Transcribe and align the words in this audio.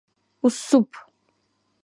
—Уссуп! 0.47 0.89